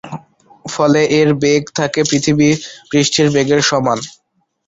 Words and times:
ফলে 0.65 1.01
এর 1.19 1.29
বেগ 1.41 1.63
থাকে 1.77 2.01
পৃথিবী 2.09 2.49
পৃষ্ঠের 2.91 3.27
বেগের 3.35 3.61
সমান। 3.69 3.99